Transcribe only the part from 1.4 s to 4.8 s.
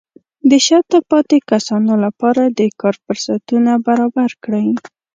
کسانو لپاره د کار فرصتونه برابر کړئ.